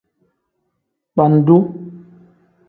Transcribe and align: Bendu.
Bendu. 1.17 1.75